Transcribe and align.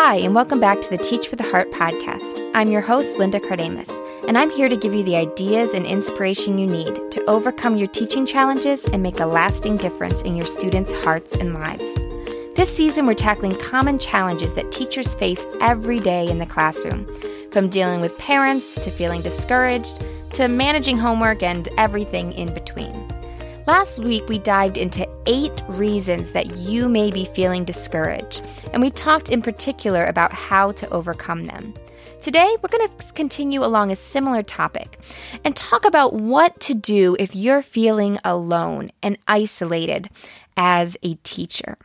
Hi, 0.00 0.14
and 0.18 0.32
welcome 0.32 0.60
back 0.60 0.80
to 0.80 0.90
the 0.90 0.96
Teach 0.96 1.26
for 1.26 1.34
the 1.34 1.50
Heart 1.50 1.72
podcast. 1.72 2.52
I'm 2.54 2.70
your 2.70 2.80
host, 2.80 3.18
Linda 3.18 3.40
Kardamis, 3.40 3.90
and 4.28 4.38
I'm 4.38 4.48
here 4.48 4.68
to 4.68 4.76
give 4.76 4.94
you 4.94 5.02
the 5.02 5.16
ideas 5.16 5.74
and 5.74 5.84
inspiration 5.84 6.56
you 6.56 6.68
need 6.68 7.10
to 7.10 7.24
overcome 7.24 7.76
your 7.76 7.88
teaching 7.88 8.24
challenges 8.24 8.84
and 8.84 9.02
make 9.02 9.18
a 9.18 9.26
lasting 9.26 9.76
difference 9.76 10.22
in 10.22 10.36
your 10.36 10.46
students' 10.46 10.92
hearts 11.02 11.34
and 11.34 11.52
lives. 11.52 11.94
This 12.54 12.74
season, 12.74 13.06
we're 13.06 13.14
tackling 13.14 13.58
common 13.58 13.98
challenges 13.98 14.54
that 14.54 14.70
teachers 14.70 15.16
face 15.16 15.44
every 15.60 15.98
day 15.98 16.28
in 16.28 16.38
the 16.38 16.46
classroom, 16.46 17.04
from 17.50 17.68
dealing 17.68 18.00
with 18.00 18.16
parents 18.18 18.76
to 18.76 18.92
feeling 18.92 19.20
discouraged 19.20 20.04
to 20.34 20.46
managing 20.46 20.96
homework 20.96 21.42
and 21.42 21.68
everything 21.76 22.32
in 22.34 22.54
between. 22.54 22.94
Last 23.68 23.98
week, 23.98 24.26
we 24.30 24.38
dived 24.38 24.78
into 24.78 25.06
eight 25.26 25.60
reasons 25.68 26.32
that 26.32 26.56
you 26.56 26.88
may 26.88 27.10
be 27.10 27.26
feeling 27.26 27.66
discouraged, 27.66 28.40
and 28.72 28.80
we 28.80 28.88
talked 28.88 29.28
in 29.28 29.42
particular 29.42 30.06
about 30.06 30.32
how 30.32 30.72
to 30.72 30.88
overcome 30.88 31.44
them. 31.44 31.74
Today, 32.18 32.56
we're 32.62 32.70
going 32.70 32.88
to 32.88 33.12
continue 33.12 33.62
along 33.62 33.90
a 33.90 33.96
similar 33.96 34.42
topic 34.42 34.98
and 35.44 35.54
talk 35.54 35.84
about 35.84 36.14
what 36.14 36.58
to 36.60 36.72
do 36.72 37.14
if 37.18 37.36
you're 37.36 37.60
feeling 37.60 38.18
alone 38.24 38.90
and 39.02 39.18
isolated 39.28 40.08
as 40.56 40.96
a 41.02 41.16
teacher. 41.16 41.76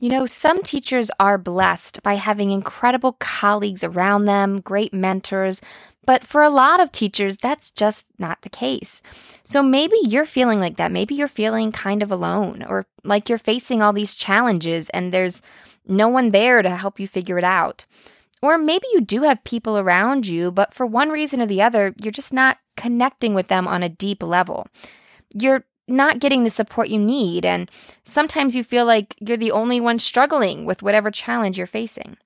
You 0.00 0.08
know, 0.08 0.24
some 0.24 0.62
teachers 0.62 1.10
are 1.20 1.36
blessed 1.36 2.02
by 2.02 2.14
having 2.14 2.50
incredible 2.50 3.12
colleagues 3.18 3.84
around 3.84 4.24
them, 4.24 4.60
great 4.60 4.94
mentors, 4.94 5.60
but 6.06 6.24
for 6.26 6.42
a 6.42 6.48
lot 6.48 6.80
of 6.80 6.90
teachers, 6.90 7.36
that's 7.36 7.70
just 7.70 8.06
not 8.18 8.40
the 8.40 8.48
case. 8.48 9.02
So 9.42 9.62
maybe 9.62 9.96
you're 10.02 10.24
feeling 10.24 10.58
like 10.58 10.76
that. 10.76 10.90
Maybe 10.90 11.14
you're 11.14 11.28
feeling 11.28 11.70
kind 11.70 12.02
of 12.02 12.10
alone 12.10 12.64
or 12.66 12.86
like 13.04 13.28
you're 13.28 13.36
facing 13.36 13.82
all 13.82 13.92
these 13.92 14.14
challenges 14.14 14.88
and 14.88 15.12
there's 15.12 15.42
no 15.86 16.08
one 16.08 16.30
there 16.30 16.62
to 16.62 16.70
help 16.70 16.98
you 16.98 17.06
figure 17.06 17.36
it 17.36 17.44
out. 17.44 17.84
Or 18.40 18.56
maybe 18.56 18.86
you 18.94 19.02
do 19.02 19.22
have 19.22 19.44
people 19.44 19.76
around 19.76 20.26
you, 20.26 20.50
but 20.50 20.72
for 20.72 20.86
one 20.86 21.10
reason 21.10 21.42
or 21.42 21.46
the 21.46 21.60
other, 21.60 21.94
you're 22.02 22.10
just 22.10 22.32
not 22.32 22.56
connecting 22.74 23.34
with 23.34 23.48
them 23.48 23.68
on 23.68 23.82
a 23.82 23.90
deep 23.90 24.22
level. 24.22 24.66
You're 25.34 25.64
not 25.90 26.18
getting 26.20 26.44
the 26.44 26.50
support 26.50 26.88
you 26.88 26.98
need, 26.98 27.44
and 27.44 27.70
sometimes 28.04 28.56
you 28.56 28.64
feel 28.64 28.86
like 28.86 29.14
you're 29.20 29.36
the 29.36 29.52
only 29.52 29.80
one 29.80 29.98
struggling 29.98 30.64
with 30.64 30.82
whatever 30.82 31.10
challenge 31.10 31.58
you're 31.58 31.66
facing. 31.66 32.16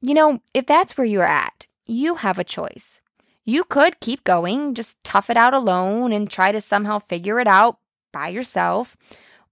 You 0.00 0.14
know, 0.14 0.40
if 0.54 0.66
that's 0.66 0.96
where 0.96 1.06
you're 1.06 1.22
at, 1.24 1.66
you 1.86 2.16
have 2.16 2.38
a 2.38 2.44
choice. 2.44 3.00
You 3.44 3.64
could 3.64 4.00
keep 4.00 4.24
going, 4.24 4.74
just 4.74 5.02
tough 5.04 5.28
it 5.28 5.36
out 5.36 5.54
alone 5.54 6.12
and 6.12 6.30
try 6.30 6.52
to 6.52 6.60
somehow 6.60 6.98
figure 6.98 7.40
it 7.40 7.46
out 7.48 7.78
by 8.12 8.28
yourself. 8.28 8.96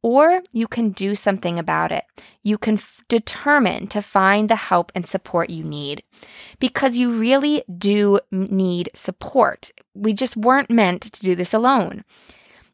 Or 0.03 0.43
you 0.53 0.67
can 0.67 0.91
do 0.91 1.15
something 1.15 1.59
about 1.59 1.93
it. 1.93 2.05
You 2.43 2.57
can 2.57 2.75
f- 2.75 3.03
determine 3.09 3.87
to 3.89 4.01
find 4.01 4.49
the 4.49 4.57
help 4.57 4.91
and 4.95 5.07
support 5.07 5.51
you 5.51 5.63
need 5.63 6.03
because 6.59 6.97
you 6.97 7.11
really 7.11 7.65
do 7.77 8.19
need 8.31 8.89
support. 8.95 9.73
We 9.95 10.15
just 10.15 10.39
weren't 10.39 10.71
meant 10.71 11.03
to 11.03 11.21
do 11.21 11.35
this 11.35 11.53
alone. 11.53 12.05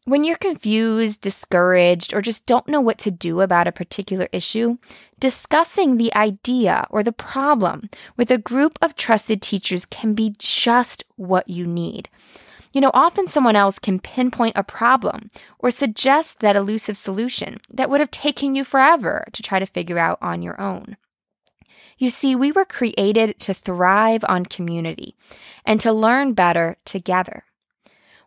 When 0.06 0.22
you're 0.22 0.36
confused, 0.36 1.20
discouraged, 1.20 2.14
or 2.14 2.22
just 2.22 2.46
don't 2.46 2.68
know 2.68 2.80
what 2.80 2.96
to 2.98 3.10
do 3.10 3.40
about 3.40 3.66
a 3.66 3.72
particular 3.72 4.28
issue, 4.30 4.78
discussing 5.18 5.96
the 5.96 6.14
idea 6.14 6.86
or 6.90 7.02
the 7.02 7.10
problem 7.10 7.90
with 8.16 8.30
a 8.30 8.38
group 8.38 8.78
of 8.80 8.94
trusted 8.94 9.42
teachers 9.42 9.84
can 9.84 10.14
be 10.14 10.32
just 10.38 11.02
what 11.16 11.48
you 11.48 11.66
need. 11.66 12.08
You 12.72 12.80
know, 12.82 12.92
often 12.94 13.26
someone 13.26 13.56
else 13.56 13.80
can 13.80 13.98
pinpoint 13.98 14.56
a 14.56 14.62
problem 14.62 15.28
or 15.58 15.72
suggest 15.72 16.38
that 16.38 16.54
elusive 16.54 16.96
solution 16.96 17.58
that 17.68 17.90
would 17.90 17.98
have 17.98 18.12
taken 18.12 18.54
you 18.54 18.62
forever 18.62 19.26
to 19.32 19.42
try 19.42 19.58
to 19.58 19.66
figure 19.66 19.98
out 19.98 20.18
on 20.22 20.40
your 20.40 20.60
own. 20.60 20.96
You 21.98 22.10
see, 22.10 22.36
we 22.36 22.52
were 22.52 22.64
created 22.64 23.40
to 23.40 23.52
thrive 23.52 24.24
on 24.28 24.46
community 24.46 25.16
and 25.64 25.80
to 25.80 25.92
learn 25.92 26.32
better 26.32 26.76
together. 26.84 27.42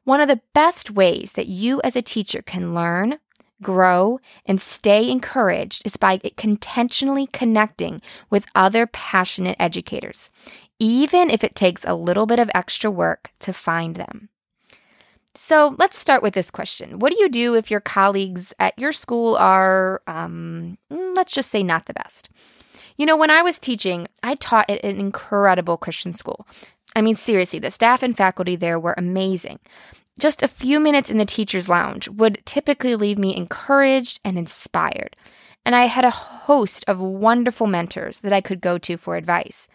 One 0.10 0.22
of 0.22 0.28
the 0.28 0.42
best 0.56 0.90
ways 0.90 1.34
that 1.34 1.46
you 1.46 1.82
as 1.84 1.96
a 1.96 2.02
teacher 2.02 2.42
can 2.42 2.74
learn, 2.74 3.20
grow, 3.62 4.20
and 4.44 4.60
stay 4.60 5.08
encouraged 5.08 5.84
is 5.86 5.98
by 5.98 6.20
intentionally 6.44 7.28
connecting 7.28 8.02
with 8.28 8.48
other 8.56 8.88
passionate 8.88 9.56
educators, 9.60 10.32
even 10.80 11.30
if 11.30 11.44
it 11.44 11.54
takes 11.54 11.86
a 11.86 11.94
little 11.94 12.26
bit 12.26 12.40
of 12.40 12.50
extra 12.56 12.90
work 12.90 13.30
to 13.38 13.54
find 13.54 13.98
them. 13.98 14.30
So 15.36 15.76
let's 15.78 16.00
start 16.00 16.24
with 16.24 16.34
this 16.34 16.50
question. 16.50 16.98
What 16.98 17.14
do 17.14 17.20
you 17.20 17.30
do 17.30 17.54
if 17.54 17.70
your 17.70 17.80
colleagues 17.80 18.52
at 18.58 18.80
your 18.80 18.92
school 18.92 19.36
are, 19.36 20.02
um, 20.08 20.80
let's 20.90 21.34
just 21.34 21.52
say, 21.52 21.62
not 21.62 21.86
the 21.86 21.94
best? 21.94 22.30
You 22.98 23.06
know, 23.06 23.16
when 23.16 23.30
I 23.30 23.44
was 23.44 23.60
teaching, 23.60 24.08
I 24.24 24.34
taught 24.34 24.72
at 24.72 24.84
an 24.84 25.00
incredible 25.00 25.78
Christian 25.78 26.14
school. 26.14 26.48
I 26.96 27.04
mean, 27.04 27.16
seriously, 27.16 27.60
the 27.60 27.70
staff 27.70 28.02
and 28.02 28.18
faculty 28.18 28.56
there 28.56 28.80
were 28.80 28.96
amazing. 28.98 29.60
Just 30.20 30.44
a 30.44 30.50
few 30.50 30.82
minutes 30.82 31.10
in 31.10 31.18
the 31.18 31.24
teacher's 31.24 31.70
lounge 31.70 32.10
would 32.10 32.42
typically 32.46 32.94
leave 32.94 33.18
me 33.18 33.34
encouraged 33.34 34.20
and 34.26 34.38
inspired. 34.38 35.16
And 35.66 35.78
I 35.78 35.86
had 35.86 36.04
a 36.04 36.10
host 36.10 36.84
of 36.90 37.00
wonderful 37.00 37.68
mentors 37.68 38.20
that 38.20 38.34
I 38.34 38.42
could 38.42 38.60
go 38.60 38.78
to 38.80 38.98
for 38.98 39.16
advice. 39.16 39.70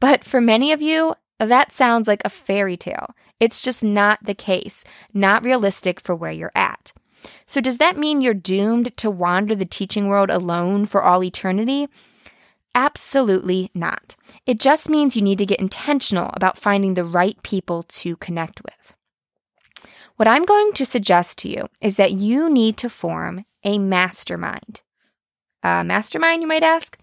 But 0.00 0.24
for 0.24 0.40
many 0.40 0.72
of 0.72 0.80
you, 0.80 1.14
that 1.38 1.74
sounds 1.74 2.08
like 2.08 2.22
a 2.24 2.30
fairy 2.30 2.78
tale. 2.78 3.14
It's 3.38 3.60
just 3.60 3.84
not 3.84 4.24
the 4.24 4.34
case, 4.34 4.82
not 5.12 5.44
realistic 5.44 6.00
for 6.00 6.14
where 6.14 6.32
you're 6.32 6.52
at. 6.54 6.94
So, 7.44 7.60
does 7.60 7.76
that 7.76 7.98
mean 7.98 8.22
you're 8.22 8.32
doomed 8.32 8.96
to 8.96 9.10
wander 9.10 9.54
the 9.54 9.66
teaching 9.66 10.08
world 10.08 10.30
alone 10.30 10.86
for 10.86 11.02
all 11.02 11.22
eternity? 11.22 11.88
Absolutely 12.74 13.70
not. 13.74 14.16
It 14.46 14.58
just 14.58 14.88
means 14.88 15.16
you 15.16 15.22
need 15.22 15.38
to 15.38 15.46
get 15.46 15.60
intentional 15.60 16.30
about 16.32 16.58
finding 16.58 16.94
the 16.94 17.04
right 17.04 17.36
people 17.42 17.82
to 17.88 18.16
connect 18.16 18.62
with. 18.62 18.95
What 20.16 20.28
I'm 20.28 20.46
going 20.46 20.72
to 20.72 20.86
suggest 20.86 21.36
to 21.38 21.48
you 21.50 21.68
is 21.82 21.96
that 21.96 22.12
you 22.12 22.48
need 22.48 22.78
to 22.78 22.88
form 22.88 23.44
a 23.64 23.78
mastermind. 23.78 24.80
A 25.62 25.84
mastermind, 25.84 26.40
you 26.40 26.48
might 26.48 26.62
ask? 26.62 26.98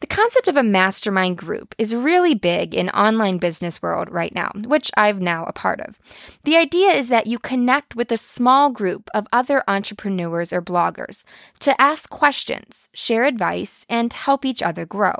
The 0.00 0.06
concept 0.06 0.48
of 0.48 0.58
a 0.58 0.62
mastermind 0.62 1.38
group 1.38 1.74
is 1.78 1.94
really 1.94 2.34
big 2.34 2.74
in 2.74 2.90
online 2.90 3.38
business 3.38 3.80
world 3.80 4.10
right 4.10 4.34
now, 4.34 4.50
which 4.66 4.90
I'm 4.98 5.20
now 5.20 5.44
a 5.44 5.52
part 5.54 5.80
of. 5.80 5.98
The 6.44 6.58
idea 6.58 6.90
is 6.90 7.08
that 7.08 7.26
you 7.26 7.38
connect 7.38 7.96
with 7.96 8.12
a 8.12 8.18
small 8.18 8.68
group 8.68 9.08
of 9.14 9.26
other 9.32 9.64
entrepreneurs 9.66 10.52
or 10.52 10.60
bloggers 10.60 11.24
to 11.60 11.80
ask 11.80 12.10
questions, 12.10 12.90
share 12.92 13.24
advice, 13.24 13.86
and 13.88 14.12
help 14.12 14.44
each 14.44 14.62
other 14.62 14.84
grow. 14.84 15.14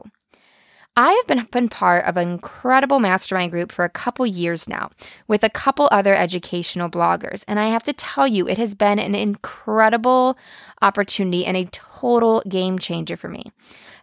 I 0.94 1.12
have 1.12 1.50
been, 1.50 1.68
part 1.70 2.04
of 2.04 2.18
an 2.18 2.28
incredible 2.28 3.00
mastermind 3.00 3.50
group 3.50 3.72
for 3.72 3.84
a 3.84 3.88
couple 3.90 4.26
years 4.26 4.68
now 4.68 4.90
with 5.26 5.42
a 5.42 5.48
couple 5.48 5.88
other 5.90 6.14
educational 6.14 6.90
bloggers. 6.90 7.44
And 7.48 7.58
I 7.58 7.68
have 7.68 7.82
to 7.84 7.94
tell 7.94 8.26
you, 8.26 8.46
it 8.46 8.58
has 8.58 8.74
been 8.74 8.98
an 8.98 9.14
incredible 9.14 10.36
opportunity 10.82 11.46
and 11.46 11.56
a 11.56 11.64
total 11.66 12.42
game 12.46 12.78
changer 12.78 13.16
for 13.16 13.28
me. 13.28 13.52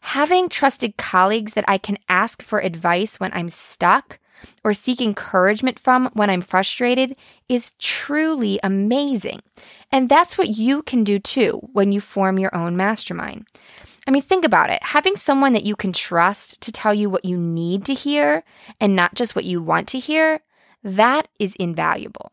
Having 0.02 0.50
trusted 0.50 0.98
colleagues 0.98 1.54
that 1.54 1.66
I 1.68 1.78
can 1.78 2.00
ask 2.08 2.42
for 2.42 2.60
advice 2.60 3.20
when 3.20 3.34
I'm 3.34 3.50
stuck 3.50 4.18
or 4.64 4.74
seek 4.74 5.00
encouragement 5.00 5.78
from 5.78 6.10
when 6.14 6.30
I'm 6.30 6.42
frustrated 6.42 7.16
is 7.48 7.74
truly 7.78 8.60
amazing. 8.64 9.42
And 9.92 10.10
that's 10.10 10.38
what 10.38 10.50
you 10.50 10.82
can 10.82 11.04
do 11.04 11.20
too 11.20 11.70
when 11.74 11.92
you 11.92 12.02
form 12.02 12.40
your 12.40 12.56
own 12.56 12.76
mastermind. 12.78 13.46
I 14.10 14.12
mean, 14.12 14.24
think 14.24 14.44
about 14.44 14.72
it. 14.72 14.82
Having 14.82 15.18
someone 15.18 15.54
that 15.54 15.66
you 15.66 15.76
can 15.76 15.94
trust 15.94 16.60
to 16.62 16.72
tell 16.72 16.96
you 16.96 17.12
what 17.12 17.26
you 17.26 17.38
need 17.38 17.86
to 17.86 17.94
hear 17.94 18.44
and 18.82 18.96
not 18.96 19.14
just 19.14 19.36
what 19.36 19.46
you 19.46 19.62
want 19.62 19.88
to 19.90 20.00
hear, 20.00 20.40
that 20.84 21.28
is 21.40 21.56
invaluable. 21.58 22.32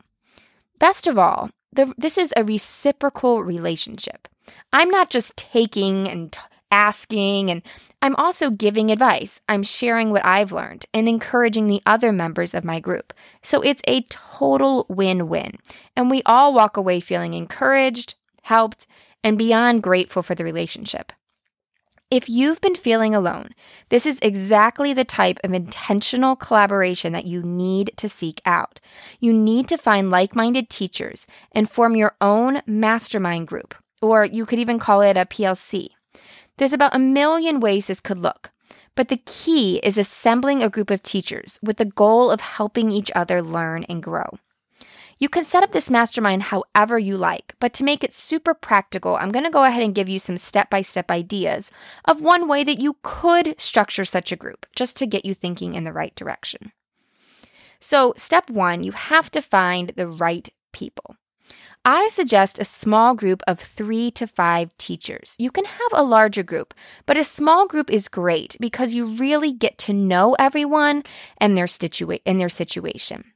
Best 0.79 1.07
of 1.07 1.19
all, 1.19 1.51
the, 1.71 1.93
this 1.99 2.17
is 2.17 2.33
a 2.35 2.45
reciprocal 2.45 3.43
relationship. 3.43 4.27
I'm 4.73 4.89
not 4.89 5.11
just 5.11 5.37
taking 5.37 6.09
and 6.09 6.33
t- 6.33 6.41
asking, 6.71 7.51
and 7.51 7.61
I'm 8.01 8.17
also 8.17 8.49
giving 8.49 8.91
advice. 8.91 9.43
I'm 9.47 9.63
sharing 9.63 10.11
what 10.11 10.25
I've 10.25 10.53
learned 10.53 10.87
and 10.95 11.07
encouraging 11.07 11.67
the 11.67 11.83
other 11.85 12.11
members 12.11 12.55
of 12.55 12.65
my 12.65 12.81
group. 12.81 13.13
So 13.43 13.61
it's 13.61 13.83
a 13.87 14.01
total 14.09 14.87
win 14.89 15.29
win. 15.29 15.59
And 15.95 16.11
we 16.11 16.23
all 16.25 16.55
walk 16.55 16.79
away 16.79 17.01
feeling 17.01 17.35
encouraged, 17.35 18.15
helped, 18.45 18.87
and 19.23 19.37
beyond 19.37 19.83
grateful 19.83 20.23
for 20.23 20.35
the 20.35 20.43
relationship. 20.43 21.13
If 22.09 22.29
you've 22.29 22.61
been 22.61 22.77
feeling 22.77 23.17
alone, 23.17 23.49
this 23.89 24.07
is 24.07 24.21
exactly 24.23 24.93
the 24.93 25.05
type 25.05 25.41
of 25.43 25.53
intentional 25.53 26.37
collaboration 26.37 27.13
that 27.15 27.27
you 27.27 27.43
need 27.43 27.91
to 27.97 28.09
seek 28.09 28.41
out. 28.47 28.79
You 29.19 29.33
need 29.33 29.67
to 29.69 29.77
find 29.77 30.09
like 30.09 30.37
minded 30.37 30.71
teachers 30.71 31.27
and 31.51 31.69
form 31.69 31.97
your 31.97 32.15
own 32.21 32.63
mastermind 32.65 33.49
group, 33.49 33.75
or 34.01 34.25
you 34.25 34.47
could 34.47 34.61
even 34.61 34.79
call 34.79 35.01
it 35.01 35.17
a 35.17 35.27
PLC. 35.27 35.89
There's 36.59 36.73
about 36.73 36.95
a 36.95 37.01
million 37.01 37.59
ways 37.59 37.89
this 37.89 38.01
could 38.01 38.19
look, 38.19 38.53
but 38.95 39.09
the 39.09 39.21
key 39.27 39.81
is 39.83 39.99
assembling 39.99 40.63
a 40.63 40.71
group 40.71 40.91
of 40.91 41.03
teachers 41.03 41.59
with 41.61 41.79
the 41.79 41.85
goal 41.85 42.31
of 42.31 42.41
helping 42.41 42.93
each 42.93 43.11
other 43.17 43.43
learn 43.43 43.83
and 43.89 44.01
grow. 44.01 44.39
You 45.19 45.31
can 45.31 45.45
set 45.45 45.63
up 45.63 45.73
this 45.73 45.89
mastermind 45.89 46.43
however 46.45 46.99
you 46.99 47.17
like, 47.17 47.55
but 47.59 47.73
to 47.75 47.85
make 47.85 48.05
it 48.05 48.13
super 48.13 48.53
practical, 48.53 49.17
I'm 49.17 49.33
going 49.33 49.47
to 49.47 49.51
go 49.51 49.65
ahead 49.65 49.83
and 49.83 49.95
give 49.95 50.11
you 50.11 50.19
some 50.19 50.37
step 50.37 50.69
by 50.69 50.83
step 50.83 51.11
ideas 51.11 51.71
of 52.05 52.21
one 52.21 52.47
way 52.47 52.65
that 52.65 52.81
you 52.81 52.99
could 53.03 53.59
structure 53.59 54.05
such 54.05 54.31
a 54.31 54.37
group 54.37 54.67
just 54.77 54.95
to 54.99 55.07
get 55.07 55.25
you 55.25 55.33
thinking 55.33 55.75
in 55.75 55.85
the 55.85 55.93
right 55.93 56.15
direction. 56.15 56.73
So, 57.81 58.13
step 58.19 58.51
one, 58.51 58.85
you 58.85 58.93
have 58.93 59.31
to 59.31 59.41
find 59.41 59.93
the 59.97 60.07
right 60.09 60.51
people. 60.73 61.17
I 61.83 62.09
suggest 62.09 62.59
a 62.59 62.65
small 62.65 63.15
group 63.15 63.43
of 63.47 63.61
three 63.61 64.11
to 64.13 64.27
five 64.27 64.77
teachers. 64.77 65.35
You 65.39 65.51
can 65.51 65.65
have 65.65 65.93
a 65.93 66.03
larger 66.03 66.43
group, 66.43 66.75
but 67.07 67.17
a 67.17 67.25
small 67.25 67.67
group 67.67 67.91
is 67.91 68.09
great 68.09 68.57
because 68.61 68.93
you 68.93 69.07
really 69.07 69.53
get 69.53 69.79
to 69.79 69.93
know 69.93 70.35
everyone 70.39 71.05
and 71.39 71.57
their, 71.57 71.67
situa- 71.67 72.21
and 72.27 72.41
their 72.41 72.49
situation. 72.49 73.33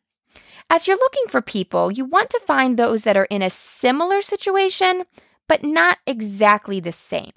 As 0.73 0.87
you're 0.87 0.97
looking 0.97 1.25
for 1.27 1.43
people, 1.43 1.91
you 1.91 2.05
want 2.05 2.31
to 2.31 2.41
find 2.47 2.77
those 2.79 3.03
that 3.03 3.17
are 3.17 3.25
in 3.25 3.43
a 3.43 3.51
similar 3.51 4.23
situation, 4.23 5.03
but 5.49 5.65
not 5.65 5.99
exactly 6.07 6.79
the 6.79 6.93
same. 6.93 7.33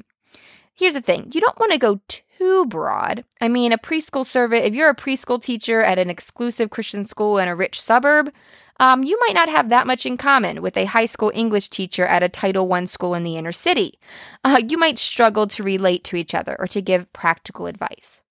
Here's 0.71 0.93
the 0.93 1.01
thing 1.01 1.31
you 1.33 1.41
don't 1.41 1.59
want 1.59 1.71
to 1.71 1.79
go 1.79 1.99
too 2.07 2.67
broad. 2.67 3.25
I 3.41 3.47
mean, 3.47 3.71
a 3.71 3.79
preschool 3.79 4.23
survey, 4.23 4.59
if 4.59 4.75
you're 4.75 4.89
a 4.89 4.95
preschool 4.95 5.41
teacher 5.41 5.81
at 5.81 5.97
an 5.97 6.11
exclusive 6.11 6.69
Christian 6.69 7.05
school 7.05 7.39
in 7.39 7.47
a 7.47 7.55
rich 7.55 7.81
suburb, 7.81 8.31
um, 8.79 9.03
you 9.03 9.17
might 9.21 9.35
not 9.35 9.49
have 9.49 9.69
that 9.69 9.87
much 9.87 10.05
in 10.05 10.15
common 10.15 10.61
with 10.61 10.77
a 10.77 10.85
high 10.85 11.07
school 11.07 11.31
English 11.33 11.69
teacher 11.69 12.05
at 12.05 12.21
a 12.21 12.29
Title 12.29 12.71
I 12.71 12.85
school 12.85 13.15
in 13.15 13.23
the 13.23 13.37
inner 13.37 13.51
city. 13.51 13.97
Uh, 14.43 14.61
you 14.67 14.77
might 14.77 14.99
struggle 14.99 15.47
to 15.47 15.63
relate 15.63 16.03
to 16.03 16.15
each 16.15 16.35
other 16.35 16.55
or 16.59 16.67
to 16.67 16.83
give 16.83 17.11
practical 17.13 17.65
advice. 17.65 18.21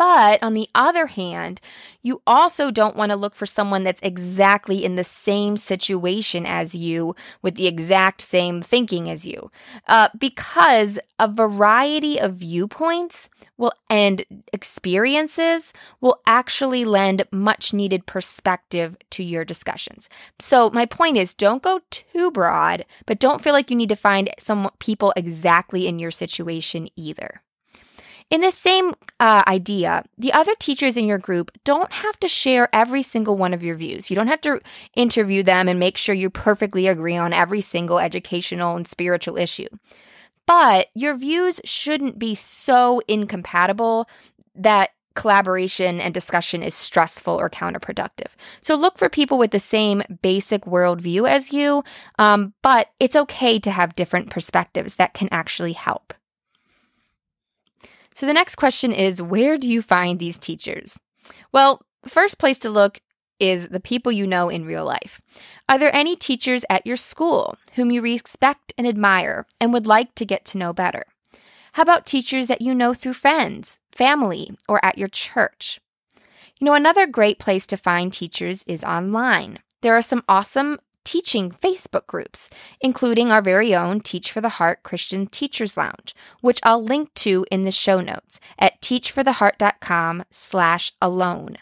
But 0.00 0.42
on 0.42 0.54
the 0.54 0.66
other 0.74 1.08
hand, 1.08 1.60
you 2.00 2.22
also 2.26 2.70
don't 2.70 2.96
want 2.96 3.10
to 3.10 3.16
look 3.16 3.34
for 3.34 3.44
someone 3.44 3.84
that's 3.84 4.00
exactly 4.00 4.82
in 4.82 4.94
the 4.94 5.04
same 5.04 5.58
situation 5.58 6.46
as 6.46 6.74
you 6.74 7.14
with 7.42 7.56
the 7.56 7.66
exact 7.66 8.22
same 8.22 8.62
thinking 8.62 9.10
as 9.10 9.26
you. 9.26 9.50
Uh, 9.86 10.08
because 10.18 10.98
a 11.18 11.28
variety 11.28 12.18
of 12.18 12.36
viewpoints 12.36 13.28
will 13.58 13.72
and 13.90 14.24
experiences 14.54 15.74
will 16.00 16.18
actually 16.26 16.86
lend 16.86 17.24
much 17.30 17.74
needed 17.74 18.06
perspective 18.06 18.96
to 19.10 19.22
your 19.22 19.44
discussions. 19.44 20.08
So 20.38 20.70
my 20.70 20.86
point 20.86 21.18
is 21.18 21.34
don't 21.34 21.62
go 21.62 21.82
too 21.90 22.30
broad, 22.30 22.86
but 23.04 23.20
don't 23.20 23.42
feel 23.42 23.52
like 23.52 23.70
you 23.70 23.76
need 23.76 23.90
to 23.90 23.96
find 23.96 24.30
some 24.38 24.70
people 24.78 25.12
exactly 25.14 25.86
in 25.86 25.98
your 25.98 26.10
situation 26.10 26.88
either. 26.96 27.42
In 28.30 28.42
the 28.42 28.52
same 28.52 28.94
uh, 29.18 29.42
idea, 29.48 30.04
the 30.16 30.32
other 30.32 30.54
teachers 30.54 30.96
in 30.96 31.04
your 31.04 31.18
group 31.18 31.50
don't 31.64 31.90
have 31.90 32.18
to 32.20 32.28
share 32.28 32.68
every 32.72 33.02
single 33.02 33.36
one 33.36 33.52
of 33.52 33.62
your 33.62 33.74
views. 33.74 34.08
You 34.08 34.14
don't 34.14 34.28
have 34.28 34.40
to 34.42 34.60
interview 34.94 35.42
them 35.42 35.68
and 35.68 35.80
make 35.80 35.96
sure 35.96 36.14
you 36.14 36.30
perfectly 36.30 36.86
agree 36.86 37.16
on 37.16 37.32
every 37.32 37.60
single 37.60 37.98
educational 37.98 38.76
and 38.76 38.86
spiritual 38.86 39.36
issue. 39.36 39.66
But 40.46 40.88
your 40.94 41.16
views 41.16 41.60
shouldn't 41.64 42.20
be 42.20 42.36
so 42.36 43.02
incompatible 43.08 44.08
that 44.54 44.90
collaboration 45.14 46.00
and 46.00 46.14
discussion 46.14 46.62
is 46.62 46.74
stressful 46.74 47.34
or 47.34 47.50
counterproductive. 47.50 48.28
So 48.60 48.76
look 48.76 48.96
for 48.96 49.08
people 49.08 49.38
with 49.38 49.50
the 49.50 49.58
same 49.58 50.02
basic 50.22 50.62
worldview 50.62 51.28
as 51.28 51.52
you, 51.52 51.82
um, 52.18 52.54
but 52.62 52.90
it's 53.00 53.16
okay 53.16 53.58
to 53.58 53.70
have 53.72 53.96
different 53.96 54.30
perspectives 54.30 54.96
that 54.96 55.14
can 55.14 55.28
actually 55.32 55.72
help. 55.72 56.14
So 58.20 58.26
the 58.26 58.34
next 58.34 58.56
question 58.56 58.92
is 58.92 59.22
where 59.22 59.56
do 59.56 59.66
you 59.66 59.80
find 59.80 60.18
these 60.18 60.38
teachers? 60.38 61.00
Well, 61.52 61.80
the 62.02 62.10
first 62.10 62.36
place 62.36 62.58
to 62.58 62.68
look 62.68 63.00
is 63.38 63.68
the 63.68 63.80
people 63.80 64.12
you 64.12 64.26
know 64.26 64.50
in 64.50 64.66
real 64.66 64.84
life. 64.84 65.22
Are 65.70 65.78
there 65.78 65.96
any 65.96 66.16
teachers 66.16 66.62
at 66.68 66.86
your 66.86 66.96
school 66.96 67.56
whom 67.76 67.90
you 67.90 68.02
respect 68.02 68.74
and 68.76 68.86
admire 68.86 69.46
and 69.58 69.72
would 69.72 69.86
like 69.86 70.14
to 70.16 70.26
get 70.26 70.44
to 70.44 70.58
know 70.58 70.74
better? 70.74 71.04
How 71.72 71.82
about 71.82 72.04
teachers 72.04 72.46
that 72.48 72.60
you 72.60 72.74
know 72.74 72.92
through 72.92 73.14
friends, 73.14 73.78
family, 73.90 74.50
or 74.68 74.84
at 74.84 74.98
your 74.98 75.08
church? 75.08 75.80
You 76.60 76.66
know, 76.66 76.74
another 76.74 77.06
great 77.06 77.38
place 77.38 77.66
to 77.68 77.78
find 77.78 78.12
teachers 78.12 78.62
is 78.66 78.84
online. 78.84 79.60
There 79.80 79.96
are 79.96 80.02
some 80.02 80.24
awesome 80.28 80.78
teaching 81.04 81.50
Facebook 81.50 82.06
groups, 82.06 82.50
including 82.80 83.30
our 83.30 83.42
very 83.42 83.74
own 83.74 84.00
Teach 84.00 84.30
for 84.32 84.40
the 84.40 84.50
Heart 84.50 84.82
Christian 84.82 85.26
Teachers 85.26 85.76
Lounge, 85.76 86.14
which 86.40 86.60
I'll 86.62 86.82
link 86.82 87.12
to 87.14 87.46
in 87.50 87.62
the 87.62 87.70
show 87.70 88.00
notes 88.00 88.40
at 88.58 88.80
teachfortheheart.com 88.80 90.24
slash 90.30 90.92
alone. 91.00 91.56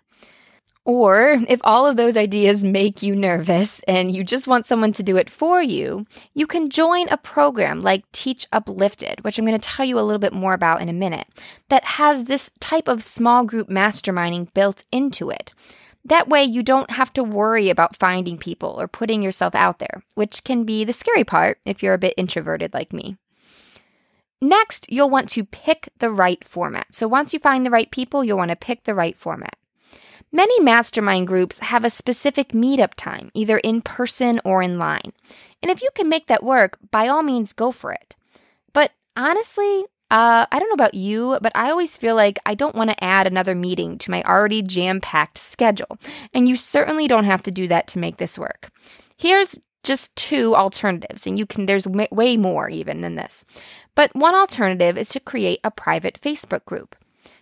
Or 0.89 1.39
if 1.49 1.61
all 1.65 1.87
of 1.87 1.99
those 1.99 2.17
ideas 2.17 2.65
make 2.65 3.03
you 3.03 3.15
nervous 3.15 3.81
and 3.87 4.11
you 4.11 4.25
just 4.25 4.47
want 4.47 4.65
someone 4.65 4.95
to 4.95 5.03
do 5.03 5.19
it 5.19 5.29
for 5.29 5.61
you, 5.61 6.07
you 6.33 6.47
can 6.47 6.71
join 6.71 7.11
a 7.11 7.19
program 7.19 7.83
like 7.83 8.11
Teach 8.13 8.47
Uplifted, 8.53 9.23
which 9.23 9.39
I'm 9.39 9.45
going 9.45 9.61
to 9.61 9.69
tell 9.69 9.85
you 9.85 9.99
a 9.99 10.01
little 10.01 10.19
bit 10.19 10.33
more 10.33 10.55
about 10.55 10.81
in 10.81 10.89
a 10.89 10.95
minute, 10.95 11.27
that 11.69 11.85
has 11.85 12.25
this 12.25 12.51
type 12.59 12.89
of 12.89 13.03
small 13.03 13.45
group 13.45 13.69
masterminding 13.69 14.55
built 14.55 14.85
into 14.91 15.29
it. 15.29 15.53
That 16.09 16.29
way, 16.29 16.43
you 16.43 16.63
don't 16.63 16.93
have 16.93 17.13
to 17.15 17.23
worry 17.23 17.69
about 17.69 17.95
finding 17.97 18.39
people 18.39 18.81
or 18.81 18.89
putting 18.89 19.23
yourself 19.23 19.55
out 19.55 19.79
there, 19.79 20.03
which 20.15 20.43
can 20.43 20.65
be 20.65 20.83
the 20.83 20.95
scary 20.95 21.23
part 21.23 21.59
if 21.67 21.83
you're 21.83 21.93
a 21.93 21.99
bit 21.99 22.15
introverted 22.17 22.73
like 22.73 22.95
me. 22.95 23.19
Next, 24.41 24.91
you'll 24.91 25.11
want 25.11 25.29
to 25.31 25.45
pick 25.45 25.91
the 25.99 26.11
right 26.11 26.43
format. 26.43 26.87
So 26.93 27.07
once 27.07 27.35
you 27.35 27.39
find 27.39 27.67
the 27.67 27.71
right 27.71 27.91
people, 27.91 28.25
you'll 28.25 28.39
want 28.39 28.51
to 28.51 28.57
pick 28.57 28.85
the 28.85 28.95
right 28.95 29.19
format. 29.19 29.57
Many 30.33 30.59
mastermind 30.61 31.27
groups 31.27 31.59
have 31.59 31.85
a 31.85 31.91
specific 31.91 32.53
meetup 32.53 32.95
time, 32.97 33.31
either 33.35 33.59
in 33.59 33.83
person 33.83 34.41
or 34.47 34.63
in 34.63 34.79
line. 34.79 35.13
And 35.63 35.71
if 35.71 35.83
you 35.83 35.91
can 35.95 36.09
make 36.09 36.27
that 36.29 36.43
work, 36.43 36.79
by 36.91 37.09
all 37.09 37.23
means, 37.23 37.53
go 37.53 37.71
for 37.71 37.93
it. 37.93 38.17
But 38.73 38.93
honestly, 39.15 39.85
uh, 40.11 40.47
I 40.51 40.59
don't 40.59 40.69
know 40.69 40.75
about 40.75 40.95
you, 40.95 41.39
but 41.43 41.53
I 41.55 41.71
always 41.71 41.97
feel 41.97 42.15
like 42.15 42.39
I 42.47 42.55
don't 42.55 42.75
want 42.75 42.91
to 42.91 43.05
add 43.05 43.27
another 43.27 43.55
meeting 43.55 43.99
to 43.99 44.11
my 44.11 44.23
already 44.23 44.63
jam 44.63 45.01
packed 45.01 45.37
schedule. 45.37 45.99
And 46.33 46.49
you 46.49 46.57
certainly 46.57 47.09
don't 47.09 47.25
have 47.25 47.43
to 47.43 47.51
do 47.51 47.69
that 47.69 47.87
to 47.89 47.99
make 47.99 48.17
this 48.17 48.39
work. 48.39 48.71
Here's 49.19 49.59
just 49.83 50.15
two 50.17 50.57
alternatives, 50.57 51.27
and 51.27 51.39
you 51.39 51.47
can, 51.47 51.67
there's 51.67 51.87
way 51.87 52.37
more 52.37 52.69
even 52.69 53.01
than 53.01 53.17
this. 53.17 53.45
But 53.95 54.15
one 54.15 54.35
alternative 54.35 54.97
is 54.97 55.11
to 55.11 55.21
create 55.21 55.61
a 55.63 55.71
private 55.71 56.21
Facebook 56.21 56.65
group. 56.65 56.97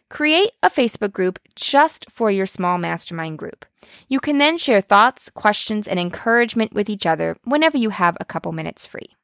Create 0.09 0.53
a 0.63 0.71
Facebook 0.71 1.13
group 1.13 1.39
just 1.55 2.11
for 2.11 2.31
your 2.31 2.47
small 2.47 2.79
mastermind 2.79 3.39
group. 3.39 3.65
You 4.09 4.21
can 4.21 4.39
then 4.39 4.57
share 4.59 4.81
thoughts, 4.81 5.31
questions, 5.31 5.89
and 5.89 5.99
encouragement 5.99 6.73
with 6.75 6.89
each 6.89 7.07
other 7.07 7.37
whenever 7.45 7.77
you 7.77 7.91
have 7.91 8.17
a 8.21 8.25
couple 8.25 8.53
minutes 8.53 8.87
free. 8.87 9.17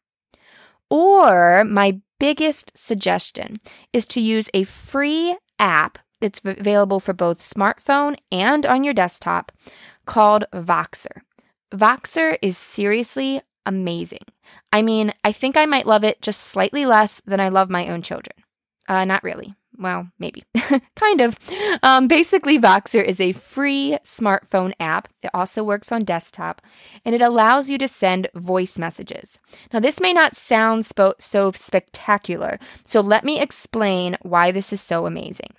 Or 0.90 1.64
my 1.64 2.00
biggest 2.22 2.70
suggestion 2.78 3.56
is 3.92 4.06
to 4.06 4.20
use 4.20 4.48
a 4.54 4.62
free 4.62 5.36
app 5.58 5.98
that's 6.20 6.40
available 6.44 7.00
for 7.00 7.12
both 7.12 7.42
smartphone 7.42 8.16
and 8.30 8.64
on 8.64 8.84
your 8.84 8.94
desktop 8.94 9.50
called 10.06 10.44
Voxer. 10.52 11.22
Voxer 11.74 12.38
is 12.40 12.56
seriously 12.56 13.40
amazing. 13.66 14.24
I 14.72 14.82
mean, 14.82 15.12
I 15.24 15.32
think 15.32 15.56
I 15.56 15.66
might 15.66 15.84
love 15.84 16.04
it 16.04 16.22
just 16.22 16.42
slightly 16.42 16.86
less 16.86 17.20
than 17.26 17.40
I 17.40 17.48
love 17.48 17.68
my 17.68 17.88
own 17.88 18.02
children. 18.02 18.36
Uh, 18.86 19.04
not 19.04 19.24
really 19.24 19.56
well, 19.82 20.08
maybe, 20.18 20.44
kind 20.96 21.20
of. 21.20 21.36
Um, 21.82 22.08
basically, 22.08 22.58
Voxer 22.58 23.04
is 23.04 23.20
a 23.20 23.32
free 23.32 23.98
smartphone 24.04 24.72
app. 24.80 25.08
It 25.22 25.30
also 25.34 25.62
works 25.62 25.92
on 25.92 26.04
desktop, 26.04 26.62
and 27.04 27.14
it 27.14 27.20
allows 27.20 27.68
you 27.68 27.78
to 27.78 27.88
send 27.88 28.28
voice 28.34 28.78
messages. 28.78 29.38
Now, 29.72 29.80
this 29.80 30.00
may 30.00 30.12
not 30.12 30.36
sound 30.36 30.84
spo- 30.84 31.20
so 31.20 31.52
spectacular, 31.52 32.58
so 32.86 33.00
let 33.00 33.24
me 33.24 33.40
explain 33.40 34.16
why 34.22 34.50
this 34.50 34.72
is 34.72 34.80
so 34.80 35.06
amazing. 35.06 35.50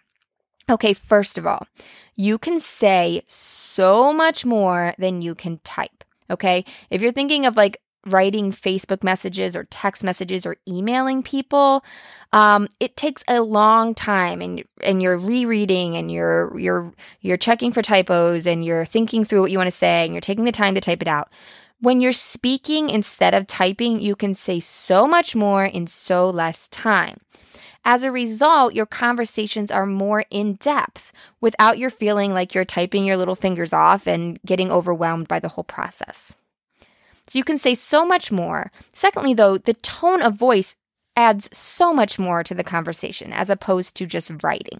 Okay, 0.69 0.93
first 0.93 1.37
of 1.37 1.45
all, 1.45 1.67
you 2.15 2.37
can 2.37 2.59
say 2.59 3.21
so 3.27 4.13
much 4.13 4.45
more 4.45 4.93
than 4.97 5.21
you 5.21 5.35
can 5.35 5.59
type. 5.63 6.03
Okay, 6.29 6.63
if 6.89 7.01
you're 7.01 7.11
thinking 7.11 7.45
of 7.45 7.57
like 7.57 7.77
writing 8.05 8.51
Facebook 8.51 9.03
messages 9.03 9.55
or 9.55 9.65
text 9.65 10.03
messages 10.03 10.45
or 10.45 10.57
emailing 10.67 11.23
people, 11.23 11.83
um, 12.31 12.67
it 12.79 12.97
takes 12.97 13.23
a 13.27 13.41
long 13.41 13.93
time, 13.95 14.41
and 14.41 14.63
and 14.83 15.01
you're 15.01 15.17
rereading 15.17 15.95
and 15.95 16.11
you're 16.11 16.57
you're 16.59 16.93
you're 17.21 17.37
checking 17.37 17.71
for 17.71 17.81
typos 17.81 18.45
and 18.45 18.65
you're 18.65 18.85
thinking 18.85 19.23
through 19.23 19.41
what 19.41 19.51
you 19.51 19.57
want 19.57 19.67
to 19.67 19.71
say 19.71 20.05
and 20.05 20.13
you're 20.13 20.21
taking 20.21 20.45
the 20.45 20.51
time 20.51 20.75
to 20.75 20.81
type 20.81 21.01
it 21.01 21.07
out. 21.07 21.29
When 21.79 21.99
you're 21.99 22.13
speaking 22.13 22.89
instead 22.89 23.33
of 23.33 23.45
typing, 23.45 23.99
you 23.99 24.15
can 24.15 24.35
say 24.35 24.59
so 24.59 25.05
much 25.05 25.35
more 25.35 25.65
in 25.65 25.87
so 25.87 26.29
less 26.29 26.67
time. 26.69 27.17
As 27.85 28.03
a 28.03 28.11
result, 28.11 28.73
your 28.73 28.85
conversations 28.85 29.69
are 29.69 29.85
more 29.85 30.23
in 30.29 30.53
depth 30.55 31.11
without 31.41 31.77
your 31.77 31.89
feeling 31.89 32.33
like 32.33 32.55
you're 32.55 32.63
typing 32.63 33.03
your 33.03 33.17
little 33.17 33.35
fingers 33.35 33.73
off 33.73 34.07
and 34.07 34.39
getting 34.45 34.71
overwhelmed 34.71 35.27
by 35.27 35.39
the 35.39 35.49
whole 35.49 35.65
process. 35.65 36.33
So 37.27 37.37
you 37.37 37.43
can 37.43 37.57
say 37.57 37.75
so 37.75 38.05
much 38.05 38.31
more. 38.31 38.71
Secondly, 38.93 39.33
though, 39.33 39.57
the 39.57 39.73
tone 39.75 40.21
of 40.21 40.35
voice 40.35 40.75
adds 41.15 41.49
so 41.55 41.93
much 41.93 42.17
more 42.17 42.43
to 42.43 42.55
the 42.55 42.63
conversation 42.63 43.31
as 43.31 43.49
opposed 43.49 43.95
to 43.95 44.05
just 44.05 44.31
writing. 44.41 44.79